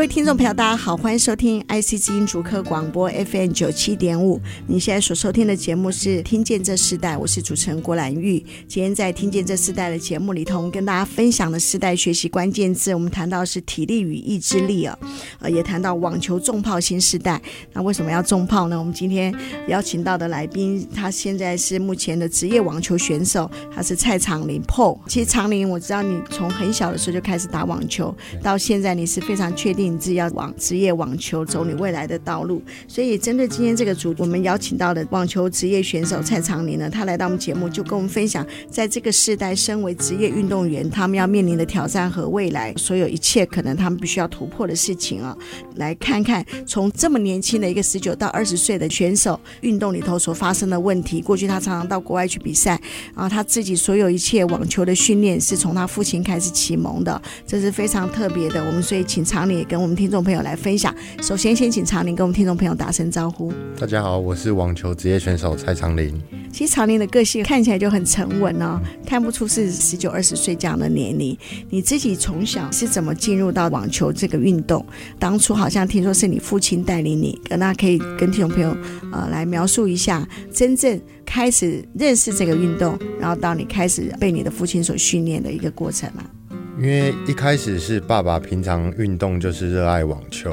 [0.00, 4.40] 各位听众朋友，大家好，欢迎收听 IC 之音主客广播 FM 九七点五。
[4.66, 8.38] 你现在所收听的节目是《听见这世代》，我是主持人郭兰玉。
[8.66, 14.98] 今天在《听见这世代》的节目里头，我们跟大家分享的世代学习关键字，我们谈到是体力与意志力啊，
[15.38, 17.38] 呃，也谈到网球重炮新世代。
[17.74, 18.78] 那为什么要重炮呢？
[18.78, 19.34] 我们今天
[19.68, 24.98] 邀请到的来宾，他现在是目前的职业网球选手，他是蔡长林 p。
[25.06, 29.89] 其实长林，我知道你从很小的时候就开始打网球，到现在你是非常确定。
[29.90, 45.36] 你自己要往职业网球走你未来的道路，所以针对今天这个主题，我们邀请到的网球职业选手蔡长林呢，他来到我们节目，就跟我们分享，在这个世代，身为职业运动员，他们要面临的挑战和未来所有一切可能他们必须要突破的事情啊，
[45.76, 51.20] 来看看从这么年轻的一个十九到二十岁的选手，运动里头所发生的问题。
[51.20, 52.80] 过去他常常到国外去比赛，
[53.14, 58.64] 然后他自己所有一切网球的训练是从他父亲开始启蒙的，这是非常特别的。
[58.64, 60.94] 我们所以请长林也跟我们听众朋友来分享。
[61.22, 63.52] 首先，先请常林跟我们听众朋友打声招呼。
[63.78, 66.14] 大家好，我是网球职业选手蔡长林。
[66.52, 71.36] 其实长林的个性看起来就很沉稳哦，看不出是十九二十岁这样的年龄。
[71.68, 74.84] 你自己从小是怎么进入到网球这个运动？
[75.18, 78.76] 当初好像听说是你父亲带领你，那可以跟听众朋友
[79.12, 86.24] 呃来描述一下真正开始认识这个运动，然后到你开始被你的父亲所训练的一个过程吗？
[86.80, 90.50] 因为一开始是爸爸平常运动就是热爱网球，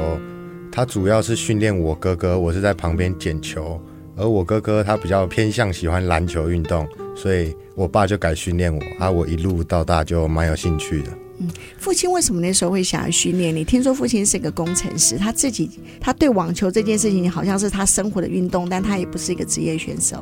[0.70, 3.81] 他主要是训练我哥哥，我是在旁边捡球，
[4.17, 11.11] 而我哥哥他比较偏向喜欢篮球运动，所以我爸就改训练我，啊，我一路到大就蛮有兴趣的。
[11.37, 13.64] 嗯，父亲为什么那时候会想要训练你？
[13.64, 20.21] 听说父亲是个工程师，他自己他对网球这件事情好像是他生活的运动，但他也不是一个职业选手。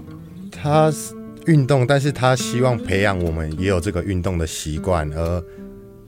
[0.51, 0.93] 他
[1.47, 5.43] 运动，但是他希望培养我们也有这个运动的习惯，而。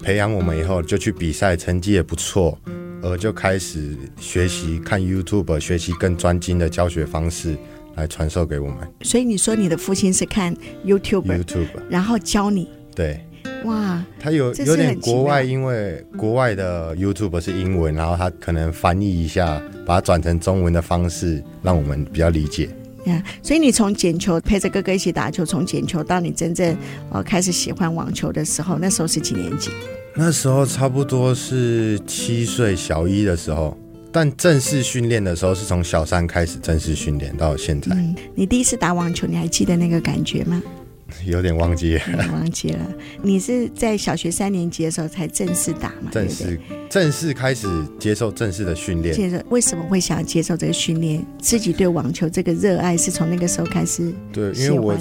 [0.02, 2.58] 培养我们以后就去比赛，成绩也不错，
[3.02, 7.58] 而就开始学习看 YouTube，学习更专精的教学方式
[7.96, 8.78] 来传授给我们。
[9.02, 10.56] 所以你说你的父亲是看
[10.86, 12.70] YouTube，YouTube，然后教你。
[12.96, 13.20] 对，
[13.66, 22.70] 哇，他有有点国外，因为国外的 YouTube 是英文，然后他可能翻译一下，把它转成中文的方式，让我们比较理解。
[23.08, 26.76] Yeah, 所以你从捡球陪着哥哥一起打球，从捡球到你真正
[27.10, 29.72] 呃开始喜欢网球的时候，那时候是几年级？
[30.14, 33.78] 那时候差不多是七岁，小一的时候。
[34.12, 37.96] 但正式训练的时候是从小三开始正式训练到现在。
[37.96, 40.62] 嗯，你第一次打网球，你还记得那个感觉吗？
[41.26, 42.02] 有点忘记了，
[42.32, 42.80] 忘记了。
[43.22, 46.10] 你是在小学三年级的时候才正式打嘛？
[46.12, 46.60] 正式
[46.90, 47.68] 正式开始
[48.00, 49.16] 接受正式的训练。
[49.16, 51.26] 接受为什么会想要接受这个训练？
[51.42, 54.14] 自己对网球这个热爱是从那个时候开始？
[54.32, 54.96] 对，因为我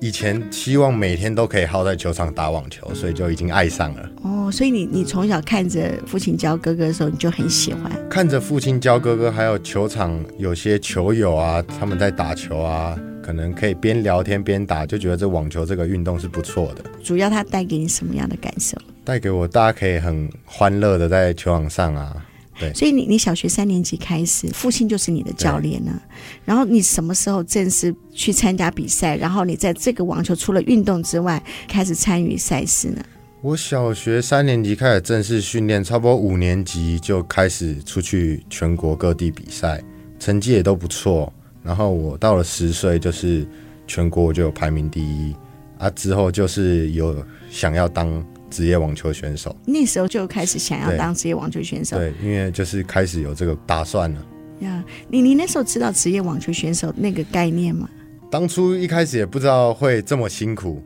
[0.00, 4.10] 以前希望每天都可以耗在球场打网球，所以就已经爱上了。
[4.22, 7.92] 哦，所以你你从小看着父亲教哥哥的时候，你就很喜欢。
[8.08, 12.98] 看着父亲教哥哥，还有球场有些球友啊，他们在打球啊。
[13.22, 16.84] 可能可以边聊天边打，就觉得这网球这个运动是不错的。
[17.02, 18.76] 主要它带给你什么样的感受？
[19.04, 22.16] 带给我，大家可以很欢乐的在球场上啊。
[22.58, 25.98] 对，所以你你小学三年级开始，父亲就是你的教练呢。
[26.44, 29.16] 然后你什么时候正式去参加比赛？
[29.16, 33.02] 然后你在这个网球除了运动之外，开始参与赛事呢？
[33.40, 39.82] 我小学三年级开始正式训练，差不多五年级就开始出去全国各地比赛，
[40.18, 41.32] 成绩也都不错。
[41.62, 43.46] 然后我到了十岁，就是
[43.86, 45.34] 全国就有排名第一
[45.78, 45.90] 啊。
[45.90, 51.96] 之后就是有想要当职业网球选手，那时候就开始想要当职业网球选手。
[51.96, 54.26] 对，对，因为就是开始有这个打算了。
[54.60, 57.88] 呀，你你那时候知道职业网球选手那个概念吗？
[58.30, 60.82] 当初一开始也不知道会这么辛苦，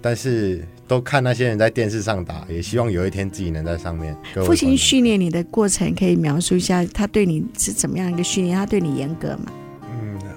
[0.00, 4.16] 但是都看那些人在电视上打，也希望有一天自己能在上面。
[4.44, 8.56] 父亲训练你的过程可以描述一下，他对你是怎么样一个训练？
[8.56, 9.52] 他对你严格吗？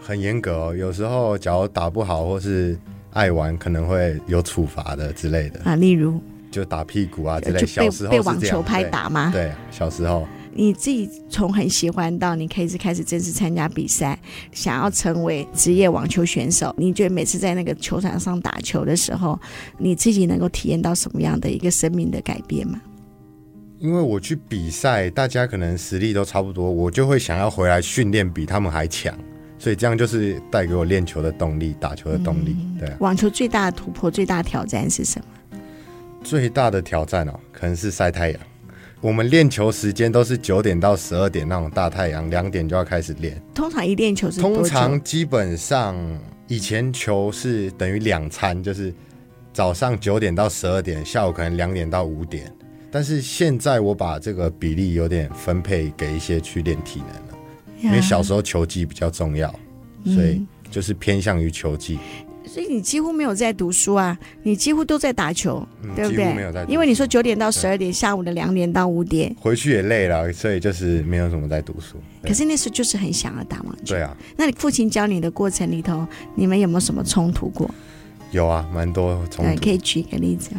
[0.05, 2.77] 很严格哦，有时候假如打不好或是
[3.13, 6.21] 爱玩，可能会有处罚的之类的啊，例如
[6.51, 7.65] 就打屁股啊之类的。
[7.65, 9.31] 小时候被网球拍打吗？
[9.31, 10.27] 对，小时候。
[10.55, 14.19] 你自己从很喜欢到你可以开始正式参加比赛，
[14.51, 19.39] 想要成为职业网球选手，你觉得每次在那个球场上打球的时候，
[19.79, 22.79] 你自己能够体验到什么样的一个生命的改变吗？
[23.79, 29.17] 因为我去比赛，大家可能实力都差不多，我就会想要回来训练，比他们还强。
[29.63, 32.53] 所以这样就是带给我练球的动力，打球的动力。
[32.77, 35.57] 对啊，网球最大的突破、最大的挑战是什么？
[36.21, 38.39] 最大的挑战哦，可能是晒太阳。
[38.99, 43.41] 我们练球时间都是九点到十二点那种大太阳，两点就要开始练。
[43.55, 45.95] 通常一练球是通常基本上
[46.49, 48.93] 以前球是等于两餐，就是
[49.53, 52.53] 早上九点到十二点，下午可能两点到五点。
[52.91, 57.32] 但是现在我把这个比例有点分配给一些去练体能了，
[57.83, 59.53] 因为小时候球技比较重要，
[60.05, 60.41] 所以
[60.71, 61.99] 就是偏向于球技。
[62.45, 66.33] 所以你几乎没有在读书啊，你几乎都在打球，嗯、对不对？
[66.33, 66.73] 没有在读书。
[66.73, 71.97] 因为你说九点到十二点，下午的两点到五点，回去也累了，所以就是没有什么在读书。
[72.21, 73.95] 可是那时候就是很想要打网球。
[73.95, 74.15] 对啊。
[74.35, 76.05] 那你父亲教你的过程里头，
[76.35, 77.69] 你们有没有什么冲突过？
[78.31, 79.61] 有啊，蛮多冲突。
[79.61, 80.51] 可以举一个例子。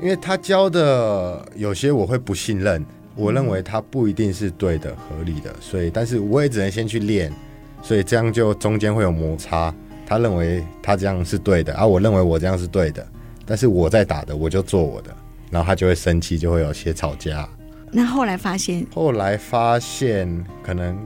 [0.00, 2.84] 因为他教的有些我会不信任，
[3.18, 7.32] 我认为他不一定是对的、合理的，所以但是我也只能先去练，
[7.82, 9.74] 所以这样就中间会有摩擦。
[10.06, 13.06] 他认为他这样是对的，而、啊、我认为我这样是对的，
[13.44, 15.14] 但是我在打的，我就做我的，
[15.50, 17.46] 然后他就会生气，就会有些吵架。
[17.90, 20.26] 那后来发现，后来发现
[20.62, 20.96] 可能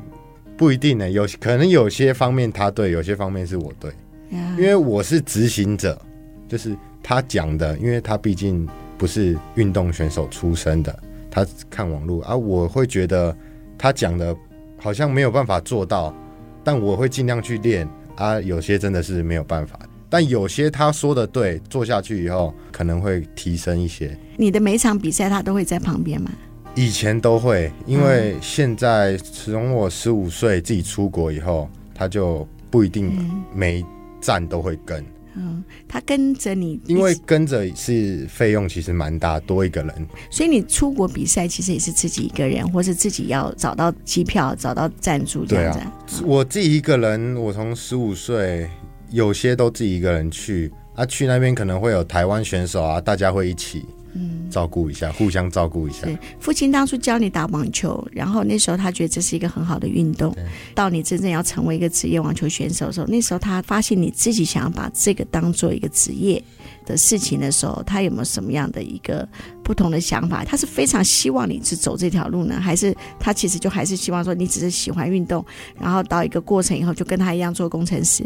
[0.56, 3.90] 不一定呢，有可能有些方面他对，有些方面是我对，
[4.30, 6.00] 因为我是执行者，
[6.46, 10.96] 就是他讲的，因为他毕竟不是运动选手出身的，
[11.32, 13.36] 他看网络啊，我会觉得
[13.76, 14.36] 他讲的
[14.78, 16.14] 好像没有办法做到，
[16.62, 17.88] 但我会尽量去练。
[18.16, 19.80] 啊，有些真的是没有办法，
[20.10, 24.16] 但有些他说的对，做下去以后可能会提升一些。
[24.36, 26.30] 你的每场比赛他都会在旁边吗？
[26.74, 33.10] 以前都会，因为现在从我十五岁自己出国以后，他就不一定
[33.54, 33.84] 每一
[34.20, 35.02] 站都会跟。
[35.34, 40.08] 嗯，他跟着你，因为跟着是费用其实蛮大，多一个人。
[40.30, 45.72] 所以你出国比赛其实也是自己一个人，或是自己要找到机票、找到赞助这样
[46.06, 46.22] 子。
[46.24, 48.68] 我自己一个人，我从十五岁，
[49.10, 50.72] 有些都自己一个人去。
[50.94, 53.86] 啊，去那边可能会有台湾选手啊，大家会一起。
[54.14, 56.04] 嗯，照顾一下，互相照顾一下。
[56.04, 60.34] 对，父亲当初教你打网球，然后那时候他觉得这是一个很好的运动。
[60.74, 66.42] 到你真正要成为一个职业网球选手的时候，那时候他发现你自己想要把这个当做一个职业
[66.84, 69.26] 的事情的时候，他有没有什么样的一个
[69.62, 70.44] 不同的想法？
[70.44, 75.44] 他是非常希望你是走这条路呢，还是他其实就还是希望说你只是喜欢运动，
[75.80, 78.24] 然后到一个过程以后就跟他一样做工程师？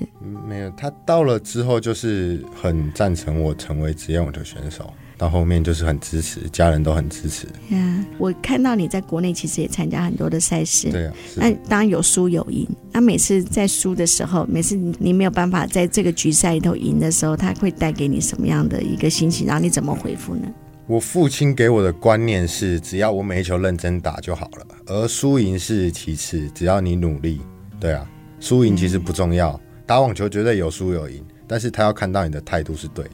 [0.48, 4.92] 没有，他到了之后就是很赞成我成为职业网球选手。
[5.18, 7.48] 到后面就是很支持，家人都很支持。
[7.70, 10.90] 嗯，我看到你在国内其实也参加很多的赛事。
[10.90, 12.68] 对啊，那当然有输有赢。
[12.92, 19.46] 那每次在输的时候，每次你没有办法在这个局赛里头赢的时候，他会带给你什么样的一个心情？
[19.46, 20.46] 然后你怎么回复呢？
[20.86, 27.40] 我父亲给我的观念是，只要我每一球认真打就好了，而输赢是其次，只要你努力。
[27.80, 28.08] 对啊，
[28.38, 33.10] 输赢其实不重要，打网球绝对有输有赢，但是他要看到你的态度是对的。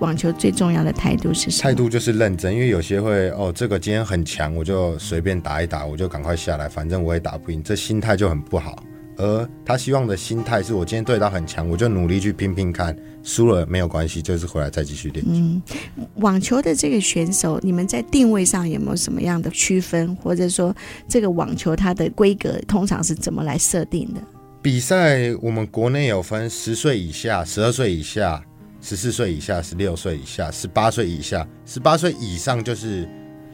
[0.00, 1.62] 网球最重要的态度是什么？
[1.62, 8.82] 态度就是认真，因为有些会哦，这个今天很强，我就随便打一打，我就赶快下来，反正我也打不赢，这心态就很不好。
[9.16, 15.24] 而他希望的心态是我今天对他很强，我就努力去拼拼看，输了没有关系，就是回来再继续练。
[15.28, 15.62] 嗯，
[16.16, 20.74] 网球的这个选手，你们在定位上有没有什么样的区分，或者说
[21.08, 24.20] 这个网球它的规格通常是怎么来设定的？
[24.60, 28.42] 比赛我们国内有分十岁以下、十二岁以下。
[28.84, 33.08] 十四岁以下、十六岁以下、十八岁以下、十八岁以上就是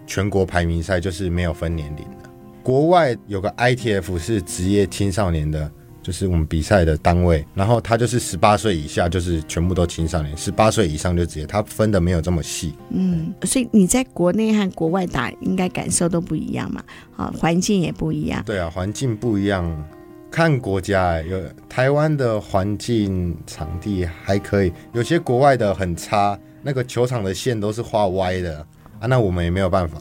[0.04, 2.28] 全国排名赛，就是没有分年龄的。
[2.64, 5.70] 国外有个 ITF 是职业青少年的，
[6.02, 7.46] 就是我们比赛的单位。
[7.54, 12.74] 然后他就是十八岁以下，就是全部都青少年；十八岁以上就职业，他分的没有这么细。
[12.90, 16.82] 嗯，所以你在国内和国外打，应该感受都不一样嘛？
[17.16, 18.42] 啊，环境也不一样。
[18.44, 19.88] 对啊，环境不一样。
[20.30, 28.64] 看国家哎，有台湾的环境场地还可以，有些国外的很差，那个球场的线都是画歪的
[29.00, 30.00] 啊，那我们也没有办法。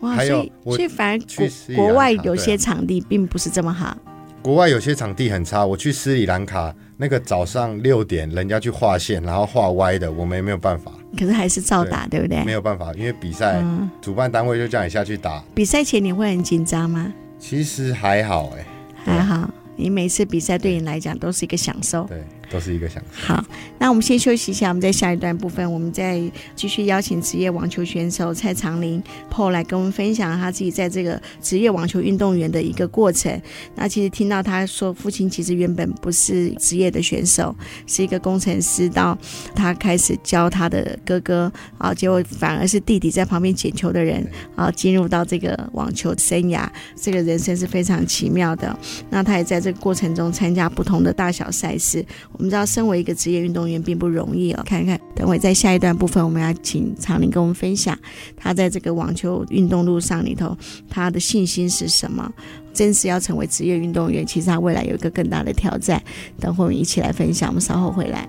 [0.00, 3.96] 哇，还有所以反而国国外有些场地并不是这么好。
[4.40, 10.90] 国外有些场地很差，我去斯里兰卡，那个早上六点人家去画线，然后画歪的，我们也没有办法。
[11.16, 12.42] 可是还是照打，对，对不对？
[12.44, 15.44] 没有办法，因为比赛、嗯、主办单位就叫你下去打。
[15.54, 17.12] 比赛前你会很紧张吗？
[17.38, 18.66] 其实还好哎。
[19.04, 22.04] 还好，你每次比赛对你来讲都是一个享受。
[22.04, 22.22] 对。
[22.52, 23.36] 都是一个想法。
[23.36, 23.44] 好，
[23.78, 26.20] 那我们先休息一下，我们在下一段部分，我们再
[26.54, 33.40] 继续邀请职业网球选手蔡长林 po 来跟我们分享他自己在这个职业网球运动员的一个过程。
[33.74, 37.56] 那其实听到他说，父亲其实原本不是职业的选手，
[37.86, 39.16] 是一个工程师，到
[39.54, 48.78] 他开始教他的哥哥，啊，结果反而是弟弟在旁边捡球的人，啊，进入到这个网球生涯，这个人生是非常奇妙的。
[49.08, 52.04] 那他也在这个过程中参加不同的大小赛事。
[52.42, 54.62] 我们知道，身为一个职业运动员并不容易哦。
[54.66, 57.96] 看看，等会在下一段部分，我们要请常宁跟我们分享
[58.36, 60.58] 他在这个网球运动路上里头，
[60.90, 62.28] 他的信心是什么？
[62.74, 66.02] 真是要成为职业运动员，其实他未来有一个更大的挑战。
[66.40, 68.26] 等会我们一起来分享，我们稍后回来。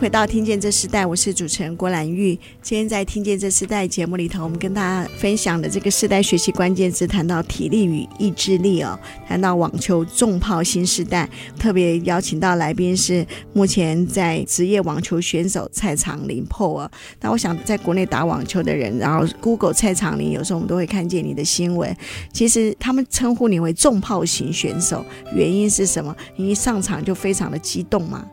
[0.00, 2.34] 回到《听见这时代》，我是主持人郭兰玉。
[2.62, 11.28] 今天在《听见这时代》节目里头，我们跟大家分享的这个时代学习关键词，谈到体力与意志力哦，谈到网球重炮新时代。
[11.58, 16.90] 特别邀请到来宾是目前在职业网球选手蔡长林 p 哦。
[17.20, 21.94] 那我想，在国内打网球的人，然后 Google 蔡长林，有时候我们都会看见你的新闻。
[22.32, 25.04] 其实他们称呼你为重炮型选手，
[25.34, 26.16] 原因是什么？
[26.36, 28.26] 你一上场就非常的激动嘛？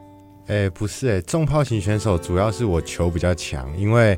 [0.48, 4.18] 哎、欸，不是哎、欸，重炮型选手主要是我球比较强，因为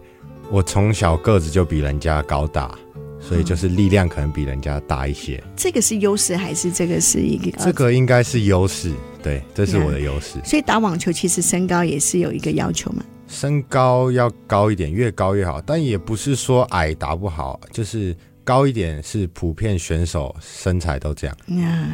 [0.51, 2.77] 我从小个子就比人家高大，
[3.19, 5.41] 所以就是力量可能比人家大一些。
[5.43, 7.51] 嗯、这个是优势还是这个是一个？
[7.57, 8.93] 这个应该是优势，
[9.23, 10.39] 对，这是我的优势。
[10.45, 13.03] 所以打网球其实身高也是有一个要求嘛？
[13.27, 18.15] 身高要高一点，越高越好，但也不是说矮打不好，就是。
[18.49, 21.37] 高一点是普遍选手身材都这样，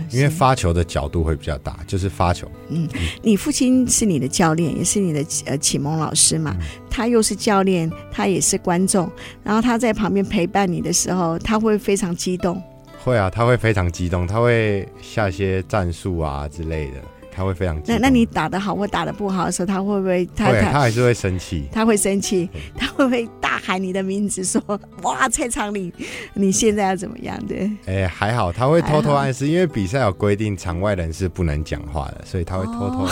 [0.10, 2.50] 因为发球的角度会比较大，就是发球。
[2.70, 2.88] 嗯，
[3.22, 6.56] 你父亲是你的教练，也是你的呃启蒙老师嘛？
[6.90, 9.12] 他又是教练，他也是观众，
[9.44, 12.64] 然后他在旁边陪伴你的时候，他会非常激动。
[13.04, 17.02] 会啊，他会非常激动，他会下些战术啊之类的。
[17.36, 17.80] 他会非常。
[17.86, 20.46] 那那你打的好或打的不好的时候，他会不会他？
[20.50, 21.66] 会，他还是会生气。
[21.72, 24.62] 他会生气，他会不会大喊你的名字说
[25.04, 25.92] ：“哇，蔡长林，
[26.34, 27.70] 你现在要怎么样？”对。
[27.86, 33.06] 哎、欸，还好，他会偷偷暗示，因为比赛有规定，场外人是不能讲话的，所以他会偷偷。
[33.06, 33.10] 哦、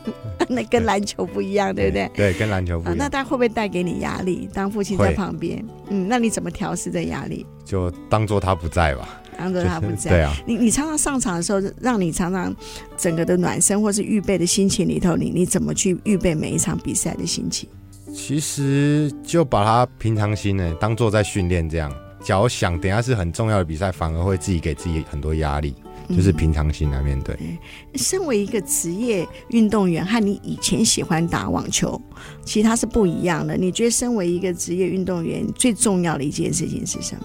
[0.48, 2.10] 那跟篮球不一样，对不对？
[2.14, 2.94] 对，跟篮球不一样。
[2.94, 4.48] 啊、那他会不会带给你压力？
[4.52, 7.44] 当父亲在旁边，嗯，那你怎么调试这压力？
[7.64, 9.20] 就当做他不在吧。
[9.38, 12.54] 当做他不在，对啊，你你常常上场的时候，让你常常
[12.96, 17.68] 整个的暖身或是预备的心情里头，你你怎么去预备每一场比赛的心情？
[18.14, 21.92] 其实就把它平常心呢，当做在训练这样。
[22.24, 25.74] 假如想等下是很重要的比赛，反而会自己给自己很多压力，
[26.08, 27.36] 就是平常心来面对。
[27.40, 27.56] 嗯，
[27.94, 32.00] 身为一个职业运动员，和你以前喜欢打网球，
[32.44, 33.56] 其实它是不一样的。
[33.56, 37.22] 你觉得身为一个职业运动员，最重要的一件事情是什么？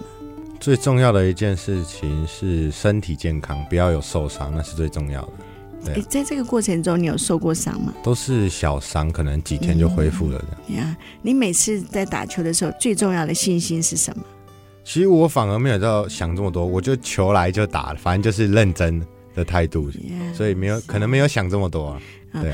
[0.62, 5.32] 最重要的一件事情是身体健康，不要有受伤，那是最重要的。
[5.86, 7.92] 对啊，在这个过程中，你有受过伤吗？
[8.00, 10.74] 都是小伤，可能几天就恢复了的。
[10.76, 14.22] 呀，你每次在打球的时候，最重要的信心是什么？
[14.84, 19.04] 其实我反而没有在想这么多，我就球来就打，反正就是认真
[19.34, 22.00] 的态度，yeah, 所以没有可能没有想这么多啊。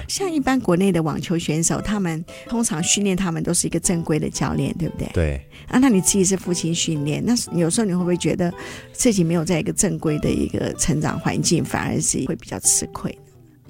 [0.09, 5.09] 像一般国内的网球选手，他们通常训练他们都是一个正规的教练，对不对？
[5.15, 5.41] 对。
[5.67, 8.53] 啊，那你自己是父亲训练，那有时候你会不会觉得
[8.93, 13.17] 自己没有在一个正规的一个成长环境，反而是会比较吃亏？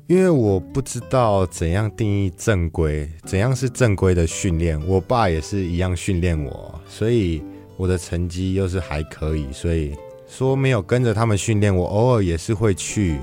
[0.06, 4.80] 因为我不知道怎样定义正规，怎样是正规的训练。
[4.86, 7.42] 我爸也是一样训练我，所以
[7.76, 9.94] 我的成绩又是还可以，所以
[10.26, 13.18] 说没有跟着他们训练，我偶尔也是会去。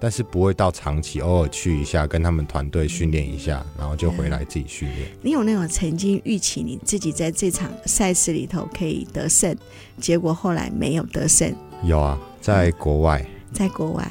[0.00, 5.10] 但是不会到长期，偶尔去一下，跟他们团队训练一下，然后就回来自己训练。
[5.20, 9.54] 你有那种曾经预期你自己在这场赛事里头可以得胜，
[9.98, 11.54] 结果后来没有得胜？
[11.84, 14.10] 有啊，在国外，嗯、在国外，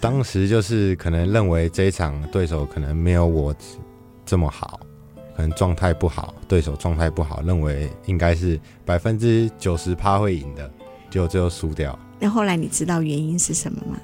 [0.00, 3.54] 当时就是可能认为这一场对手可能没有我
[4.24, 4.80] 这么好，
[5.36, 10.70] 可能状态不好，对手状态不好，认为应该是百分之九十趴会赢的，
[11.10, 11.98] 结果最后输掉。
[12.18, 13.98] 那后来你知道原因是什么吗？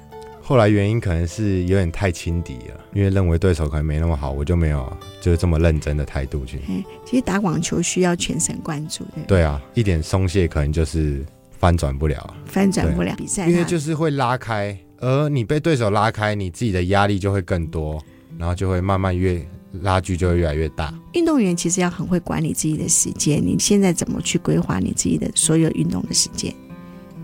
[0.45, 6.59] 后来原因可能是有点太轻敌了，因为认为对手可能没那么好，我就没有就是这么认真的态度去。
[7.05, 9.21] 其实打网球需要全神贯注的。
[9.25, 18.03] 对啊，一点松懈可能就是翻转不了，翻转不了比赛，因为就是会拉开，而你被对手拉开，你自己的压力就会更多，
[18.37, 19.41] 然后就会慢慢越
[19.81, 20.93] 拉距就会越来越大。
[21.13, 26.53] 运动员其实要很会管理自己的时间，你现在怎么去规划你自己的所有运动的时间？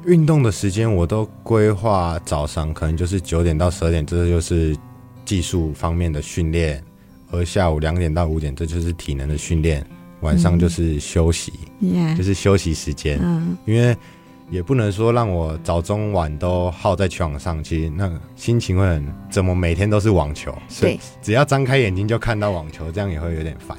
[0.09, 4.75] 运动的时间我都规划早上，可能就是九点到十二点，这就是
[5.23, 6.81] 技术方面的训练；
[7.29, 9.83] 而下午两点到五点，这就是体能的训练；
[10.21, 13.19] 晚上就是休息，嗯、就是休息时间。
[13.21, 13.95] 嗯、因为
[14.49, 20.51] 也不能说让我早中晚都耗在球场上，其实那个心情会很怎么每天都是网球？
[20.81, 23.77] 对，只要张开眼睛就看到网球，这样也会有点烦。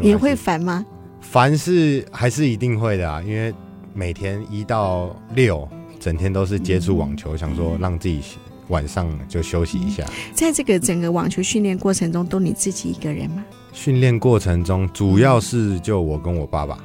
[0.00, 0.86] 你会烦吗？
[1.20, 3.52] 烦是还是一定会的啊，因为。
[3.94, 5.68] 每天一到六
[6.00, 8.20] 整天都是接触网球，想说让自己
[8.68, 10.04] 晚上就休息一下。
[10.34, 13.44] 在这个整个网球训练过程中，都你自己一个人吗？
[13.72, 16.76] 训练过程中，主要是就我跟我爸爸，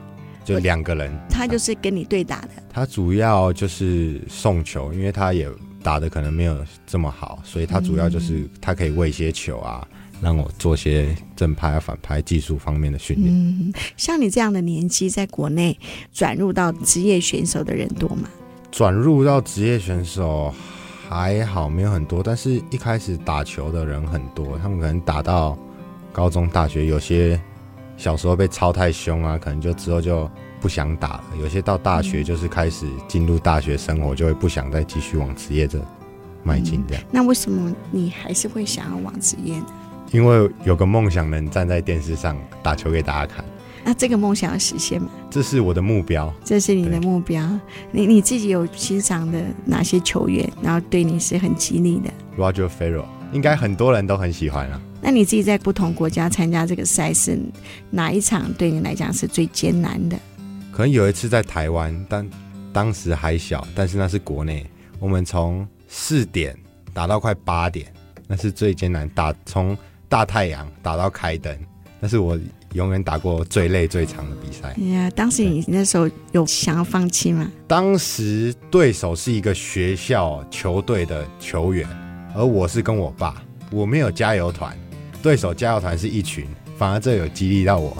[0.45, 1.11] 就两个人。
[1.29, 2.49] 他就是跟你对打的。
[2.71, 5.49] 他主要就是送球，因为他也
[5.81, 9.87] 打的可能没有这么好，所以他主要就是他可以喂一些球啊。
[10.21, 13.33] 让我做些正拍啊、反拍技术方面的训练。
[13.33, 15.77] 嗯，像你这样的年纪，在国内
[16.13, 18.29] 转入到职业选手的人多吗？
[18.71, 20.53] 转入到职业选手
[21.09, 22.21] 还好，没有很多。
[22.21, 25.57] 但是一开始打球的人很多，他们可能打到
[26.11, 27.39] 高中、大学，有些
[27.97, 30.29] 小时候被操太凶啊，可能就之后就
[30.61, 31.23] 不想打了。
[31.41, 35.79] 有些到大学就是开始进入大学生活，就会不想再继续往职业这
[36.43, 36.83] 迈进。
[36.87, 39.65] 这样、嗯，那为什么你还是会想要往职业呢？
[40.11, 43.45] 因为有个梦想能站在电视上打球给大家看，
[43.83, 45.09] 那这个梦想要实现吗？
[45.29, 47.47] 这是我的目标，这是你的目标。
[47.91, 54.81] 你你自己有欣赏的哪些球员，然后对你是很激励的？Roger Federer 应该很多人都很喜欢啊。
[55.01, 57.39] 那你自己在不同国家参加这个赛事，
[57.91, 60.17] 哪一场对你来讲是最艰难的？
[60.71, 62.27] 可能有一次在台湾，但
[62.73, 64.65] 当时还小，但是那是国内，
[64.99, 66.57] 我们从四点
[66.93, 67.85] 打到快八点，
[68.27, 69.77] 那是最艰难打从。
[70.09, 71.55] 大太阳打到开灯，
[71.99, 72.37] 那是我
[72.73, 74.69] 永远打过最累最长的比赛。
[74.69, 77.49] 呀、yeah，当时你那时候有想要放弃吗？
[77.67, 81.87] 当时对手是一个学校球队的球员，
[82.35, 84.75] 而我是跟我爸，我没有加油团，
[85.21, 87.95] 对手加油团是一群，反而这有激励到我，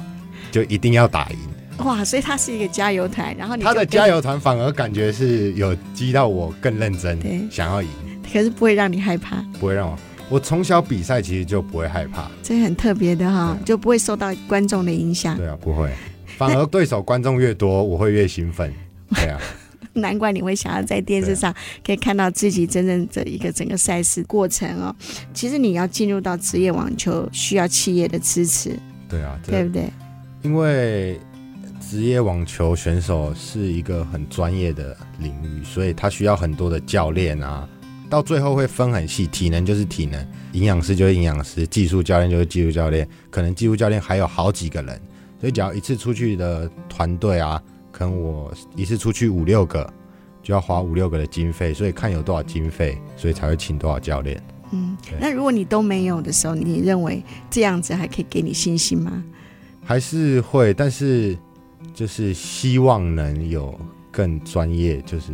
[0.51, 1.37] 就一定要打赢。
[1.85, 7.89] 哇，所以他是一个加油团，然后你他的加油团反而感觉是有激到我更认真，想要赢。
[8.33, 9.97] 可是不会让你害怕，不会让我。
[10.29, 15.35] 我从小比赛其实就不会害怕，这很特别的哈，就不会受到观众的影响。
[15.35, 15.91] 对啊，不会，
[16.37, 18.71] 反而对手观众越多，我会越兴奋。
[19.15, 19.41] 对啊，
[19.93, 21.51] 难怪你会想要在电视上
[21.83, 24.95] 可以看到自己真正的一个整个赛事过程哦。
[25.33, 28.77] 其实你要进入到职业网球，需要企业的支持。
[29.09, 29.89] 对啊，对不对？
[30.43, 31.19] 因为
[31.81, 37.67] 职业网球选手是一个很专业的领域，所以他需要很多的教练啊。
[38.09, 44.99] 到最后会分很细，体能就是体能，营养师就是营养师，技术教练就是技术教练，可能技术教练还有好几个人，
[45.39, 49.87] 所以只要一次出去的团队啊，可能我一次出去五六个，
[50.41, 54.41] 就要花五六个的经费，所以看有多少经费，所以才会请多少教练。
[54.71, 59.23] 嗯，那如果你都没有的时候，你认为这样子还可以给你信心吗？
[59.83, 61.37] 还是会，但是
[61.93, 63.79] 就是希望能有
[64.11, 65.31] 更专业，就是。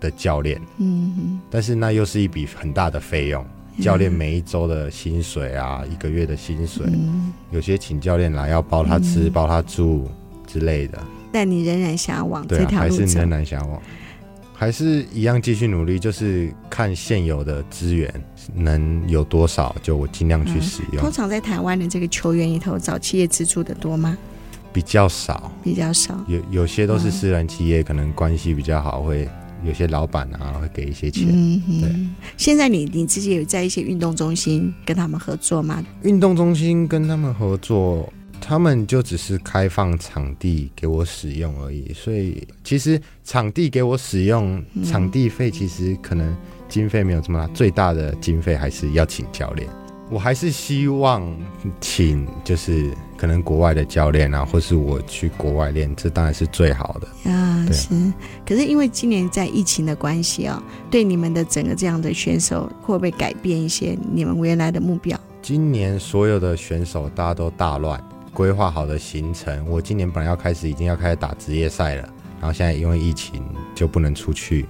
[0.00, 3.44] 的教练，嗯，但是那又是一笔很大的费用。
[3.78, 10.08] 教练每一周的薪水啊，一个月的薪水，嗯，有些请教练来要包他吃，嗯、包他住
[10.46, 10.98] 之类的。
[11.30, 13.82] 但你仍然想要往这条路走，还是仍然想往，
[14.54, 18.10] 还是一样继续努力，就是看现有的资源
[18.54, 20.96] 能有多少，就我尽量去使用。
[20.96, 24.16] 嗯、通常在台湾的这个球员里头，找企业资助的多吗？
[24.72, 26.18] 比较少，比较少。
[26.28, 29.28] 有有些都是私人企业，嗯、可能关系比较好，会。
[29.64, 31.26] 有些老板啊会给一些钱。
[31.80, 31.94] 对。
[32.36, 35.84] 现在你你自己有在一些运动中心跟他们合作吗？
[36.02, 41.92] 运动中心跟他们合作，他们就只是开放场地给我使用而已。
[41.92, 46.36] 所以其实场地给我使用，场地费其实可能
[46.68, 49.68] 经费没有这么大，最大的经费还是要请教练。
[50.08, 51.36] 我还是希望
[51.80, 57.66] 请，就是可能国外的教练啊，或是我去国外练，这当然是最好的啊。
[57.72, 57.88] 是，
[58.46, 65.18] 可是因为今年在疫情的关系啊，对你们的整个这样的选手会不会改变一些你们原来的目标？
[65.40, 68.02] 今年所有的选手大家都大乱，
[68.32, 72.02] 规划好的行程，我今年本来要开始已经要开始打职业赛了，
[72.40, 73.42] 然后现在因为疫情
[73.74, 74.66] 就不能出去，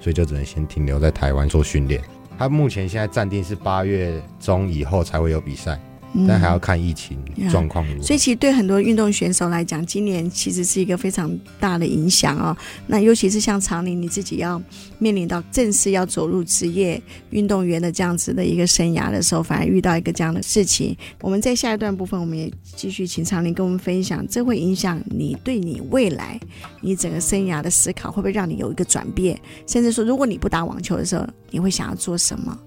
[0.00, 2.02] 所以就只能先停留在台湾做训练。
[2.38, 5.78] 他目前现在暂定是八月中以后才会有比赛。
[6.26, 7.16] 但还要看疫情
[7.50, 12.56] 状况，嗯，所以其实对很多运动选手来讲，今年其实是一个非常大的影响哦。
[12.86, 14.60] 那尤其是像长林，你自己要
[14.98, 20.96] 面临到正式要走入职业运动员的这样子的一个生涯的时候，反而遇到一个这样的事情。
[21.20, 26.40] 我们在下一段部分，我们也继续请长林跟我们分享，这会影响你对你未来
[26.80, 29.40] 你整个生涯的思考，会不会让你有一个转变？
[29.64, 32.58] 甚至说，如果你不打网球的时候，你会想要做什么？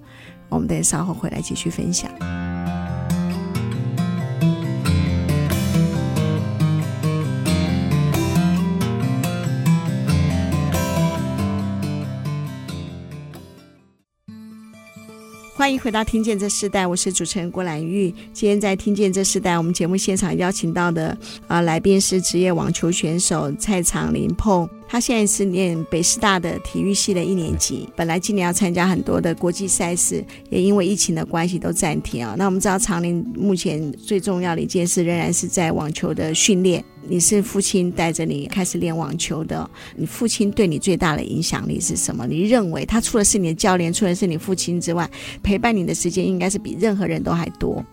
[0.47, 2.09] 我们等稍后回来继续分享。
[15.63, 18.13] 欢迎回到《听见这世代》，我是主持人郭兰玉。
[18.33, 24.69] 今天在《听见这世代》，我们节目现场邀请到的啊来宾是职业网球选手蔡长林碰。
[24.87, 32.35] 他现在是念北师大的体育系的一年级，本来今年要参加很多的国际赛事，也因为疫情的关系都暂停啊。
[32.37, 36.83] 那我们知道长林目前最重要的一件事仍然是在网球的训练。
[37.05, 42.25] 你是父亲带着你开始练网球的，你父亲对你最大的影响力是什么？
[42.25, 45.09] 你认为他除了是你的教练，除了是你父亲之外，
[45.41, 47.83] 陪伴你的时间应该是比任何人都还多。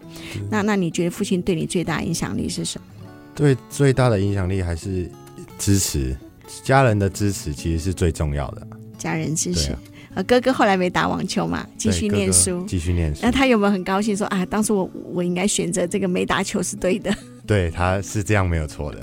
[0.49, 2.87] 那那你觉得父亲对你最大影响力是什么？
[3.35, 5.11] 对，最大的影响力还是
[5.59, 6.17] 支持。
[6.63, 8.67] 家人的支持其实是最重要的。
[8.99, 9.75] 家人支持，
[10.15, 13.21] 呃，哥哥后来没打网球嘛，继续念书，继续念书。
[13.23, 17.11] 那他有没有很高兴说啊，当时我我应该选择这个没打球是对的？
[17.47, 19.01] 对，他是这样没有错的，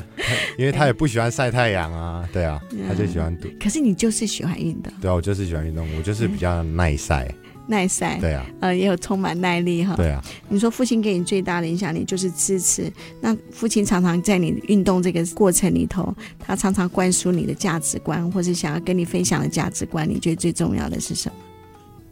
[0.57, 3.49] 因为他也不喜欢晒太阳啊，对啊，他就喜欢赌。
[3.59, 4.93] 可是你就是喜欢运动。
[5.01, 7.27] 对啊，我就是喜欢运动，我就是比较耐晒。
[7.67, 9.95] 耐晒，对啊，呃，也有充满耐力哈。
[9.95, 21.35] 对啊，你说父亲给你最大的影响力就是支持，那父亲常常在你运动这个过程里头，他常常灌输你的价值观，或是想要跟你分享的价值观，你觉得最重要的是什么？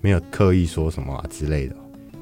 [0.02, 1.76] 没有刻意说什么啊之类的，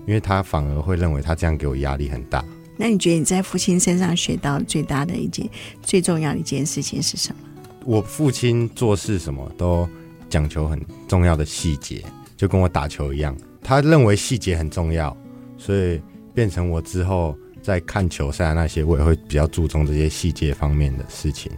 [0.06, 2.46] 因为他反而会认为他这样给我压力很大。
[2.78, 5.50] 那你觉得你在父亲身上学到最大的一件
[5.82, 7.42] 最重要的一件事情是什么？
[7.86, 9.88] 我父亲做事什么都
[10.30, 12.04] 讲求很重要的细节。
[12.44, 15.16] 就跟我打球一样，他认为细节很重要，
[15.58, 16.02] 所以
[16.34, 21.50] 变成我之后在看球赛那些，我也会比较注重这些细节方面的事情。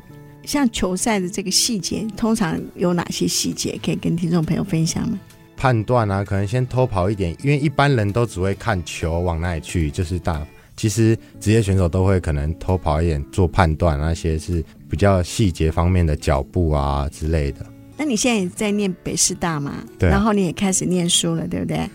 [0.43, 5.19] 像球赛的这个细节，通常有哪些细节可以跟听众朋友分享吗？
[5.57, 10.45] 判断啊，可能先偷跑一点，因为一般人都只会看球往哪里去，就是大。
[10.75, 17.65] 其实职业选手都会可能偷跑一点做判断，那些是比较细节方面的脚步啊之类的。
[17.97, 19.83] 那你现在也在念北师大嘛？
[19.97, 20.11] 对啊。
[20.11, 21.89] 然后你也开始念书了，对不对？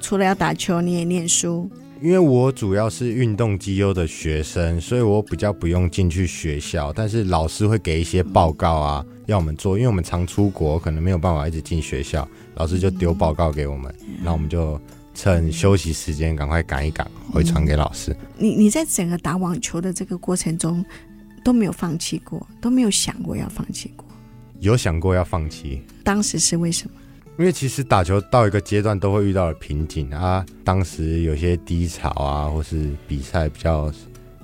[0.00, 1.68] 除了要打球，你也念书。
[2.02, 9.78] 因为我主要是运动绩优的学生，所以我比较不用进去学校，但是老师会给一些报告啊，要我们做。
[9.78, 13.92] 因为我们常出国，可能没有办法一直进学校，老师就丢报告给我们，
[14.22, 14.78] 那我们就
[15.14, 18.14] 趁休息时间赶快赶一赶，回传给老师。
[18.36, 20.84] 你你在整个打网球的这个过程中
[21.42, 24.05] 都没有放弃过，都没有想过要放弃过。
[24.60, 27.00] 有想过要放弃，当时是为什么？
[27.38, 33.92] 因为其实打球到一个阶段都会遇到瓶颈啊，当时有些低潮啊，或是比赛比较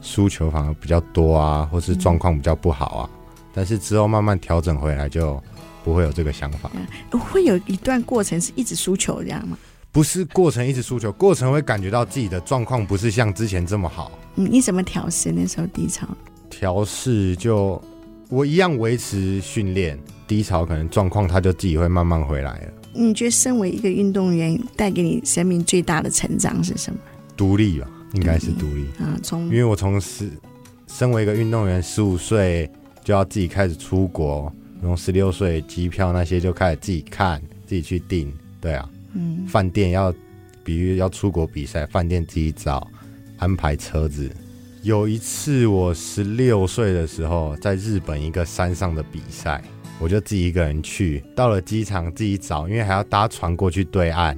[0.02, 5.42] 输球反而比较多啊，或是状况比较不好啊，嗯、但是之后慢慢调整回来就
[5.82, 6.70] 不会有这个想法。
[7.12, 9.56] 会有一段过程是一直输球这样吗？
[9.90, 14.12] 不是过程一直输球，过程会感觉到自己的状况不是像之前这么好。
[14.36, 16.06] 嗯，你怎么调试那时候低潮？
[16.50, 17.82] 调试就。
[18.32, 22.72] 我一样维持训练，低潮可能状况他就自己会慢慢回来了。
[22.94, 26.98] 你觉得身为一个运动员，带给你生命最大的成长是什么？
[27.36, 29.20] 独立吧，应该是独立啊。
[29.22, 30.30] 从因为我从十，
[30.86, 32.70] 身为一个运动员，十五岁
[33.04, 38.32] 就要自己开始出国，从十六岁机票那些就开始自己看，自己去订。
[38.62, 40.10] 对啊，嗯，饭店要，
[40.64, 42.88] 比如要出国比赛，饭店自己找，
[43.36, 44.30] 安排车子。
[44.82, 49.62] 有一次，我十六岁的时候，在日本一个山上的比赛，
[50.00, 54.36] 我就自己一个人去，到了机场自己找，因为还要搭船过去对岸，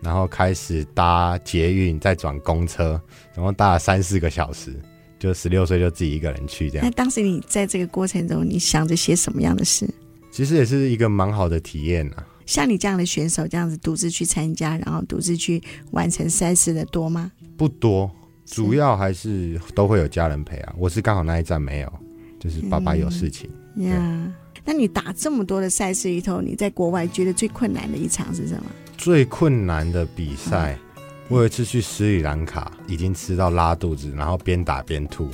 [0.00, 3.00] 然后开始搭捷运，再转公车，
[3.32, 4.74] 总共搭了三四个小时。
[5.16, 6.84] 就十六岁就自己一个人去这样。
[6.84, 9.88] 那当时你在这个过程中，你想着些什么样的事？
[10.32, 12.26] 其实也是一个蛮好的体验啊。
[12.44, 17.30] 像你这样的选手，这样子独自去参加，然后独自去完成赛事的多吗？
[17.56, 18.10] 不多。
[18.44, 21.92] 主要还是都会有家人陪啊，我是刚好那一站没有，
[22.38, 23.48] 就是爸爸有事情。
[23.76, 24.32] 呀、嗯，
[24.64, 28.64] 那你打这么多的赛事里头，你在国外觉得最困难的一场是什么？
[28.98, 35.28] 最困难的比赛，嗯、我有一次去斯里兰卡，已经吃到拉肚子，然后边打边吐，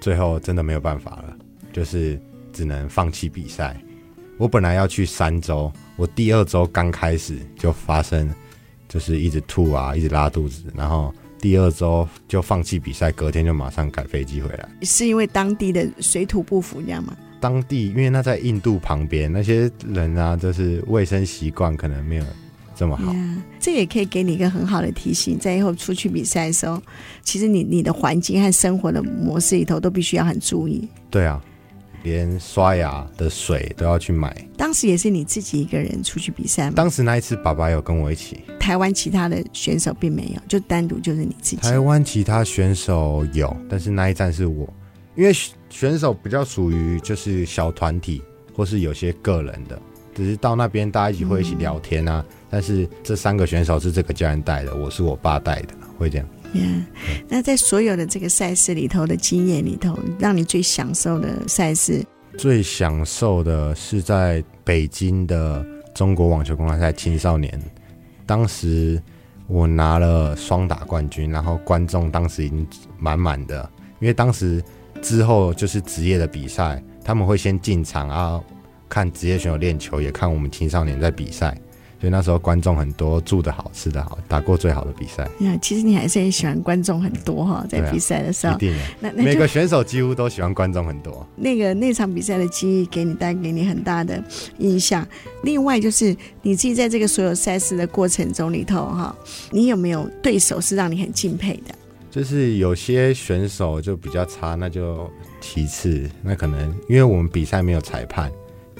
[0.00, 1.36] 最后真的没有办法了，
[1.72, 2.18] 就是
[2.52, 3.76] 只能放弃比赛。
[4.38, 8.32] 我本来要去三周，我第二周刚开始就发生，
[8.88, 11.12] 就是一直吐啊，一直拉肚子，然后。
[11.46, 14.68] 第二周就放弃比赛，隔天就马上赶飞机回来。
[14.82, 17.16] 是因为当地的水土不服，这样吗？
[17.38, 22.24] 当地因为那在印度旁边，那些人啊，就是卫生习惯可能没有
[22.74, 23.12] 这么好。
[23.12, 26.82] Yeah, 这也可以给你一个很好的提醒，在以后出去比赛的时候，
[27.22, 30.88] 其实你你的环境和生活的模式里头都必须要很注意。
[31.08, 31.40] 对啊。
[32.06, 34.32] 连刷牙的水都要去买。
[34.56, 36.74] 当时也是你自己一个人出去比赛吗？
[36.76, 38.44] 当时那一次，爸爸有跟我一起。
[38.60, 41.62] 台湾其他的选手并没有，就单独就是你自己。
[41.62, 44.72] 台湾其他选手有，但是那一站是我，
[45.16, 45.32] 因为
[45.68, 48.22] 选手比较属于就是小团体，
[48.54, 49.76] 或是有些个人的，
[50.14, 52.24] 只是到那边大家一起会一起聊天啊。
[52.28, 56.28] 嗯、但是这三个选手是这个教练带的，我是我爸带的，会这样。
[56.54, 56.84] Yeah.
[57.28, 62.02] 那在所有的这个赛事里头的经验里头，让你最享受的赛事
[62.38, 67.60] 最享受的是在北京的中国网球公开赛青少年，
[68.24, 69.02] 当时
[69.46, 72.66] 我拿了双打冠军，然后观众当时已经
[72.98, 73.68] 满满的，
[74.00, 74.62] 因为当时
[75.02, 78.40] 之后就是职业的比赛，他们会先进场啊，
[78.88, 81.56] 看职业选手练球，也看我们青少年在比赛。
[81.98, 85.26] 所以那时候观众很多，住的好，吃的好，打过最好的比赛。
[85.38, 88.52] 嗯，其实你还是很喜欢观众很多哈，在比赛的时候。
[88.52, 91.26] 啊、一定那，那每个选手几乎都喜欢观众很多。
[91.36, 94.22] 那个那场比赛的记忆给你带给你很大的
[94.58, 95.06] 印象。
[95.42, 99.16] 另外就是你自己在这个所有赛事的过程中里头哈，
[99.50, 101.74] 你有没有对手是让你很敬佩的？
[102.10, 106.08] 就是有些选手就比较差，那就其次。
[106.22, 108.30] 那可能因为我们比赛没有裁判。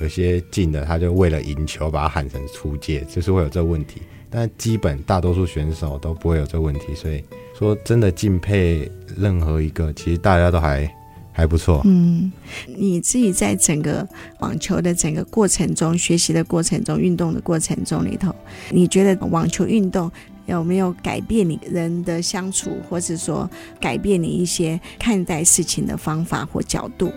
[0.00, 4.02] 有些进的，他就为了赢球把他喊成出界，就是会有这问题。
[4.28, 7.24] 但基本大多数选手都不会有这问题，所以
[7.56, 10.92] 说真的敬佩任何一个，其实大家都还
[11.32, 11.80] 还不错。
[11.84, 12.30] 嗯，
[12.66, 14.06] 你自己在整个
[14.40, 18.34] 网球的整个过程中，学习的过程中，运动的过程中里头，
[18.70, 20.10] 你觉得网球运动
[20.46, 23.48] 有没有改变你人的相处，或是说
[23.80, 27.10] 改变你一些看待事情的方法或角度？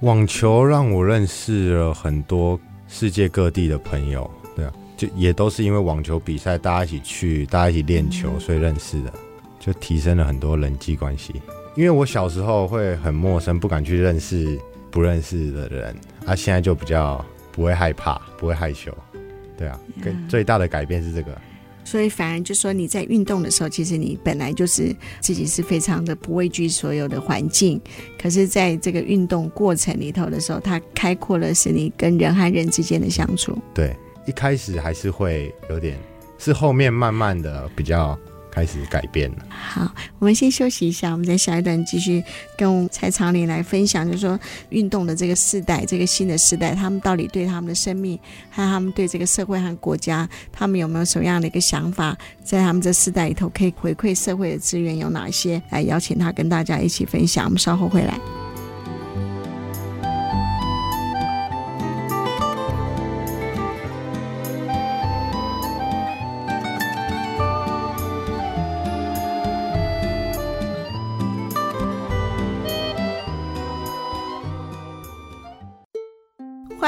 [0.00, 9.12] 网球让我认识了很多世界各地的朋友，对啊，就也都是因为网球比赛，大家一起去，大家一起练球，所以认识的，
[9.58, 11.34] 就提升了很多人际关系。
[11.74, 14.56] 因为我小时候会很陌生，不敢去认识
[14.88, 18.96] 不认识的人，啊，现在就比较不会害怕，不会害羞，
[19.56, 19.80] 对啊，
[20.28, 21.36] 最大的改变是这个。
[21.90, 27.80] 所以反而就说你在运动的时候，其实你本来就是自己是非常的不畏惧所有的环境，
[28.20, 33.56] 可是在这个运动过程里头的时候，它开阔了是你跟人和人之间的相处。
[33.72, 33.96] 对，
[34.26, 35.98] 一开始还是会有点，
[36.36, 38.18] 是后面慢慢的比较。
[38.50, 39.36] 开始改变了。
[39.48, 42.22] 好，我们先休息一下，我们在下一段继续
[42.56, 44.38] 跟蔡长林来分享，就是说
[44.70, 48.18] 运动的这个世代，这个新的世代，他们到底对他们的生命，
[48.50, 55.62] 还有他们对这个社会和国家，他们有没有什么样的一个想法，在他们这世代里头可以回馈社会的资源有哪些？
[55.70, 57.44] 来邀请他跟大家一起分享。
[57.44, 58.47] 我们稍后回来。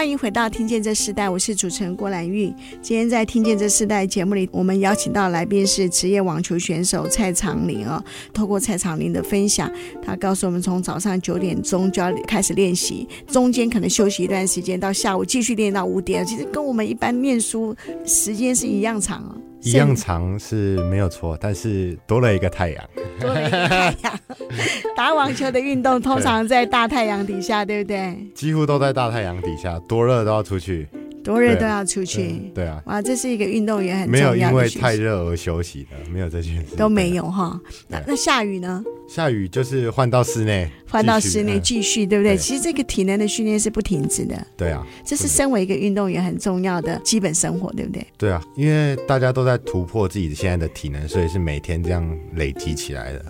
[0.01, 2.51] 欢迎回到《听见这世代》，我是主持人郭兰玉。
[2.81, 8.03] 今天在《听见这世代》节目里，我们邀请到来宾是职业网球选手蔡长林哦。
[8.33, 9.71] 透过蔡长林的分享，
[10.03, 16.25] 他告诉我们，从早上九点钟就要开始练习，中间可能休息一段时间，到下午继续练到五点。
[16.25, 19.50] 其实跟我们一般念书时间是一样长哦。
[19.63, 22.85] 一样长是没有错，但是多了一个太阳。
[23.21, 24.21] 多了一个太阳，
[24.97, 28.17] 打网球的运动通常在大太阳底下，对不对？
[28.35, 30.89] 几乎都在大太阳底下，多热都要出去。
[31.23, 32.23] 多热都要出去，
[32.55, 34.37] 对，对啊，哇，这是一个运动员很重要的。
[34.37, 37.61] 没有因为太热而休息的，没有这件事都没有哈。
[37.89, 38.83] 那那下雨呢？
[39.09, 42.37] 下雨就是换到室内，换到室内继续，对不对？
[42.37, 44.47] 其实这个体能的训练是不停止的。
[44.57, 48.07] 对啊，这是身为一个运动员很重要的基本生活，对不对？
[48.17, 53.25] 对啊，因为大家都在突破自己现在的体能，所以是每天这样累积起来的，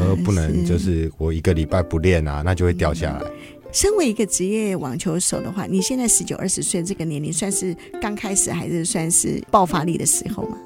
[0.00, 3.20] 而不能就是我一个礼拜不练啊，那就会掉下来。
[3.74, 10.56] 身为一个职业网球手的话，你现在十九二十岁这个年龄，算是刚开始还是算是爆发力的时候吗？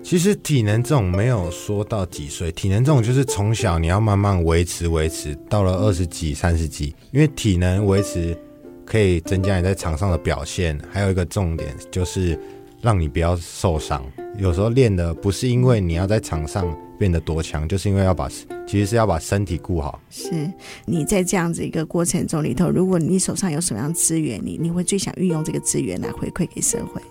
[0.00, 8.36] 其实体能这种没有说到几岁，体能这种就是从小你要慢慢维持维持，到了二十几、三十几，因为体能维持
[8.84, 12.38] 可以增加你在场上的表现，还有一个重点就是
[12.82, 14.04] 让你不要受伤。
[14.36, 16.66] 有时候练的不是因为你要在场上
[16.98, 18.28] 变得多强，就是因为要把。
[18.64, 20.00] 其实是要把身体顾好。
[20.08, 20.50] 是
[20.86, 27.02] 你在这样子一个过程中里头，如果你手上有什么样资源，你你会最想运用这个资源来回馈给社会。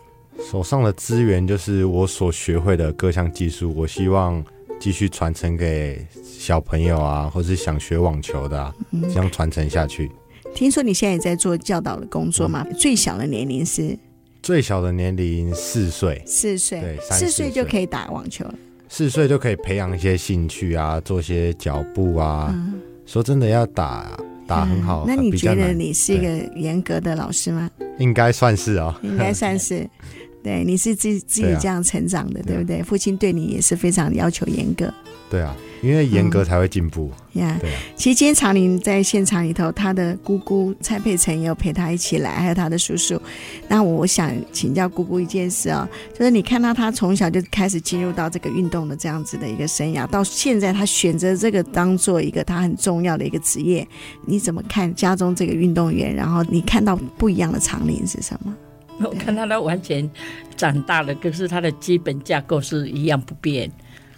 [0.43, 4.43] 手上的资源就是我所学会的各项技术，我希望
[4.79, 10.11] 继续传承给小朋友啊，或是想学网球的啊，这样传承下去。
[10.55, 12.65] 听说你现在也在做教导的工作吗？
[12.75, 13.95] 最小的年龄是？
[14.41, 16.21] 最小的年龄四岁。
[16.25, 18.55] 四岁，对，四岁就可以打网球了。
[18.89, 22.49] 四岁就可以培养一些兴趣啊，做些脚步啊。
[22.53, 25.03] 嗯、说真的，要打打很好。
[25.03, 27.69] 嗯、那你觉得你是一个严格的老师吗？
[27.99, 29.87] 应该算是哦，应该算是。
[30.43, 32.81] 对，你是自己自己这样成长的，对，不对？
[32.83, 34.91] 父亲对你也是非常要求严格。
[35.29, 37.09] 对啊，因为严格才会进步。
[37.33, 37.79] 呀、嗯，对、啊。
[37.95, 43.21] 其实今天长林在现场里头，他的姑姑蔡佩岑也有陪他一起来，还有他的叔叔。
[43.69, 53.87] 那我想请教姑姑一件事啊、哦，就是你看到他从小就开始进入到这个运动的这样子的一个生涯，到现在他选择这个当做一个他很重要的一个职业，
[54.25, 56.13] 你怎么看家中这个运动员？
[56.13, 58.53] 然后你看到不一样的长林是什么？
[59.05, 60.09] 我看到他完全
[60.55, 63.69] 长大了，可是他的基本架构是一样不变。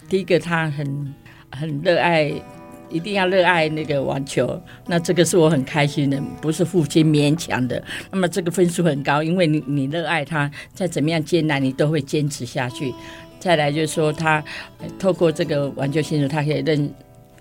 [0.08, 1.14] 第一个，他很
[1.50, 2.30] 很热爱，
[2.90, 4.60] 一定要热爱那个网球。
[4.86, 7.82] 那这个是我很开心的，不是父亲勉强的。
[8.10, 12.94] 那么这个分数很高，因为你你热爱他，再怎么样艰难，你都会坚持下去。
[13.40, 14.42] 再来就是说，他
[14.98, 16.92] 透过这个网球选手，他可以认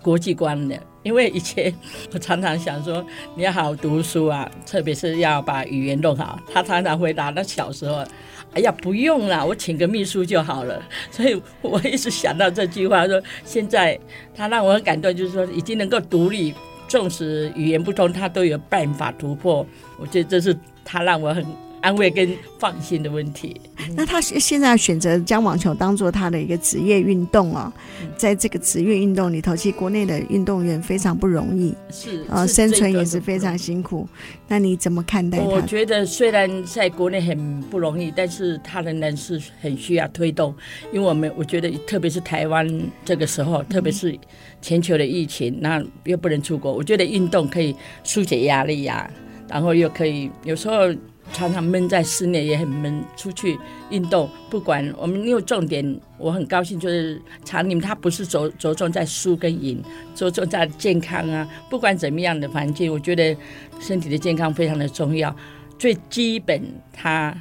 [0.03, 0.77] 国际观的。
[1.01, 1.73] 因为以前
[2.13, 6.39] 我常常想说，你要好好读书啊，特别是要把语言弄好。
[6.53, 8.05] 他常常回答，那小时候，
[8.53, 10.81] 哎呀，不用啦，我请个秘书就好了。
[11.11, 13.99] 所以我一直想到这句话，说现在
[14.35, 16.53] 他让我很感动，就是说已经能够独立，
[16.87, 19.65] 纵使语言不通，他都有办法突破。
[19.99, 21.45] 我觉得这是他让我很。
[21.83, 23.59] 安慰跟放心的问题。
[23.93, 27.71] 那他现在选择将网球当做他的一个职业运动哦，
[28.15, 34.07] 在这个职业运动里头，其实国内的运动员非常不容易，是啊，生存也是非常辛苦。
[34.47, 35.43] 那你怎么看待他？
[35.43, 40.55] 我觉得虽然在国内很不容易，但是他仍然是很需要推动，
[40.93, 42.65] 因为我们我觉得，特别是台湾
[43.03, 44.17] 这个时候，特别是
[44.61, 49.11] 全球的疫情，那又不能出国，我觉得运动可以疏解压力呀，
[49.49, 50.75] 然后又可以有时候。
[51.33, 61.45] 常常闷在室内也很闷，出去运动，不管我们有重点，我很高兴，就是长林他不是着着重在输跟赢，着重在健康啊。
[61.69, 63.35] 不管怎么样的环境，我觉得
[63.79, 65.35] 身体的健康非常的重要。
[65.79, 66.61] 最基本，
[66.93, 67.35] 他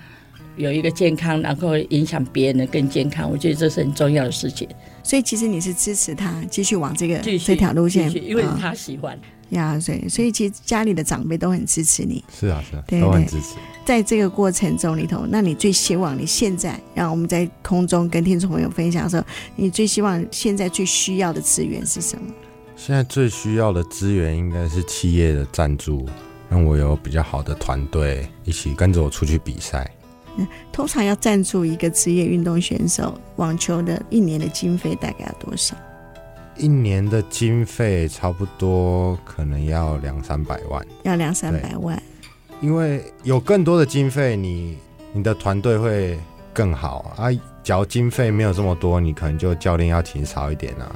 [0.57, 4.67] 有一个健康，然后影响别人的更健康，我觉得这是很重要的事情。
[5.03, 9.19] 所以其实你是支持他继续往这个这条路线，因为他喜欢。
[9.51, 12.25] 呀，对，所以其实家里的长辈都很支持你。
[12.33, 13.57] 是啊，是啊，对，都很支持。
[13.85, 19.25] 在这个过程中里头，那你最希望你现在让我们在空中跟听众朋友分享的时候，
[19.57, 22.33] 你最希望现在最需要的资源是什么？
[22.77, 26.09] 现在最需要的资源应该是企业的赞助，
[26.49, 29.89] 让我有比较好的团队一起跟着我出去比赛。
[30.37, 35.77] 嗯，通常要赞助一个职业运动选手网球的一年的经费大概要多少？
[36.57, 42.01] 一年的经费差不多可能要两三百万，要两三百万。
[42.63, 44.79] 因为有更多的经费，你
[45.13, 46.19] 你的团队会
[46.55, 47.29] 更好啊。
[47.65, 50.95] 只要经费没有这么多，你可能就教练要请少一点啊。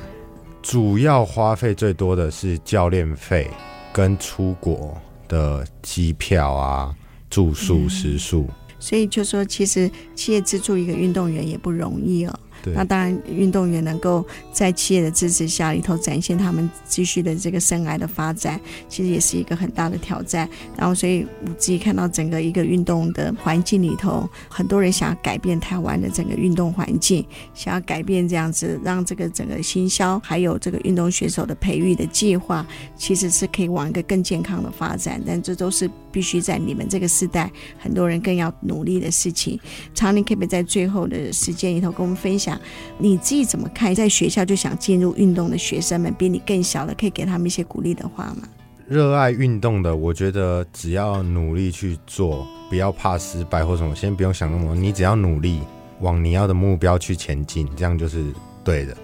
[0.62, 3.50] 主要花费最多的是教练费
[3.92, 4.96] 跟出国
[5.29, 6.94] 的机票啊、
[7.29, 8.48] 住宿、食宿。
[8.79, 12.40] 所以就说，其实企业资助一个运动员也不容易哦。
[12.74, 20.48] 那当然，运动员能够在企业的支持下里头展现他们继续的这个生涯的发展，其实也是一个很大的挑战。
[20.76, 27.24] 然后，所以我自己看到整个一个运动的环境里头，很多人想要改变台湾的整个运动环境，
[27.55, 35.22] 想要改变这样子，让这个整个行销还有这个运动选手的培育的计划，其实是可以往一个更健康的发展。
[35.26, 39.61] 但这都是必须在你们这个时代，很多人更要努力的事情。
[39.94, 42.59] 常宁可不可以在最后的时间里头跟我们分享？
[42.96, 43.94] 你自己怎么看？
[43.94, 48.48] 在学校就想进入运动的学生们，比你更小的，可以给他们一些鼓励的话吗？
[48.88, 55.61] 热爱运动的，我觉得只要努力去做，不要怕失败或什么，先不用想那么多，你只要努力
[56.00, 58.33] 往你要的目标去前进，这样就是
[58.64, 58.96] 对的。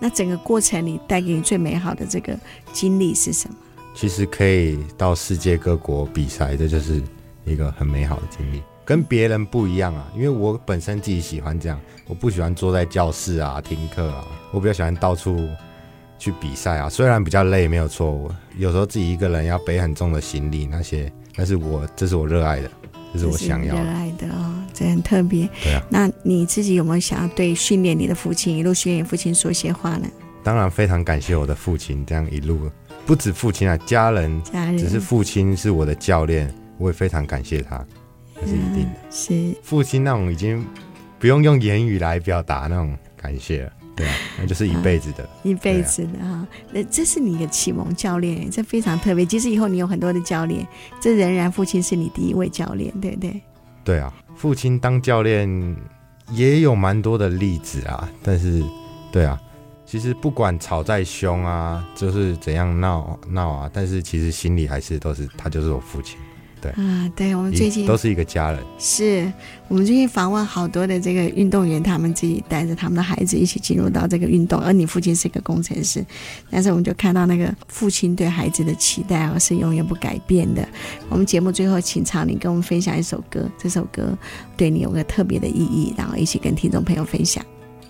[0.00, 2.36] 那整个过程里带给你最美好的这个
[2.72, 3.54] 经历是什么？
[3.96, 7.02] 其实可以到世界各国比赛，这就是
[7.46, 8.62] 一个很美好的经历。
[8.84, 15.48] 跟别人不一样啊，因为我本身自己喜欢这样，我不喜欢坐在教室啊听课啊，我比较喜欢到处
[16.18, 16.90] 去比赛啊。
[16.90, 22.70] 虽然比较累，没有错，我有时候自己一个人要背很重的行李那些，但是我这是我热爱的，
[23.14, 23.82] 这是我想要的。
[23.82, 25.48] 热爱的哦，这很特别。
[25.64, 25.82] 对啊。
[25.88, 30.06] 那你自己有没有想要对训练你的父亲，一路训练父亲说些话呢？
[30.44, 32.70] 当然非常感谢我的父亲，这样一路
[33.06, 37.78] 不止父亲啊，家人，家人，只是父亲是我的教练，我也非常感谢他。
[38.44, 40.62] 是一定的，嗯、是父亲那种已经
[41.18, 46.46] 不用用言语来表达那种感谢了，对啊，那就是一辈子的，啊、一辈子的哈。
[46.72, 49.24] 那、啊、这是你的启蒙教练，这非常特别。
[49.24, 50.66] 即使以后你有很多的教练，
[51.00, 53.40] 这仍然父亲是你第一位教练，对不对？
[53.84, 55.76] 对啊，父亲当教练
[56.32, 58.62] 也有蛮多的例子啊，但是，
[59.10, 59.40] 对啊，
[59.86, 66.18] 其实不管吵再凶啊，就是怎样闹闹啊，但是其实心里还是都是他就是我父亲。
[66.60, 68.60] 对啊，对我们最近都是一个家人。
[68.78, 69.30] 是
[69.68, 74.58] 我们最近访问好多的这个运动员，他们自己带着他们的孩子一起进入到这个运动。
[74.58, 76.04] 而你父亲是一个工程师，
[76.50, 80.66] 但是我们就看到那个父亲对孩子的期待，啊是永远不改变的。
[81.10, 84.16] 我们节目最后请长林跟我们分享一首歌，这首歌
[84.56, 87.44] 对你有个特别的意义，然后一起跟听众朋友分享。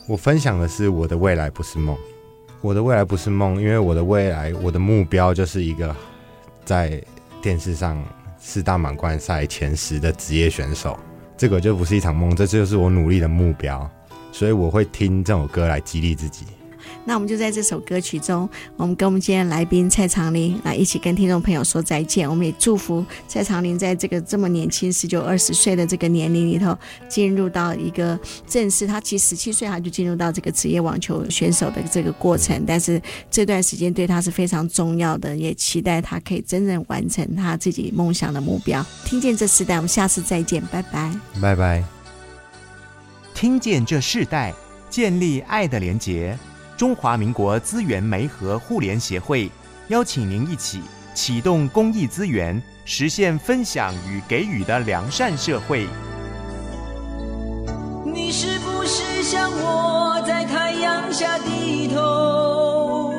[0.09, 1.96] 我分享的是我的未来不是梦，
[2.61, 5.94] 我的未来不是梦，因为我的未来，我的目标就是一个
[6.64, 7.02] 在
[7.42, 8.00] 电视上
[8.38, 10.96] 四大满贯赛前十的职业选手，
[11.36, 13.90] 这个就不是一场梦，这就是我努力的目标，
[14.30, 16.46] 所以我会听这首歌来激励自己。
[17.07, 22.28] 那我们就在这首歌曲中，我们跟我们今天来宾蔡长林来一起跟听众朋友说再见。
[22.28, 26.76] 我们也祝福蔡长林在这个这么年轻十九二十岁的这个年龄里头，
[27.09, 28.86] 进入到一个正式。
[28.86, 33.00] 他其实十七岁他就进入到这个职业网球选手的这个过程，但是
[33.30, 38.84] 这段时间对他是非常重要的，也期待他可以真正完成他自己梦想的目标。
[39.04, 41.84] 听见这世代，我们下次再见，拜拜，拜拜。
[43.32, 44.52] 听见这世代，
[44.90, 46.36] 建立爱的连结。
[46.77, 49.51] 中华民国资源媒和互联协会
[49.89, 50.83] 邀请您一起
[51.14, 55.87] 启动公益资源，实现分享与给予的良善社会。
[58.05, 63.14] 你是不是像我在太阳下低头，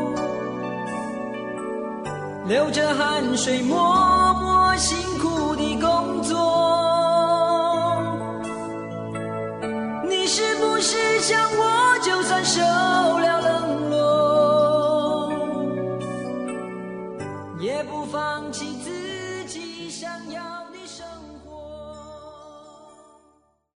[2.47, 6.35] 流着汗水默默辛苦的工作？
[10.07, 12.61] 你是不是像我，就算受